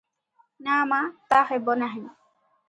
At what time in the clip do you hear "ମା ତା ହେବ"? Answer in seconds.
0.93-1.77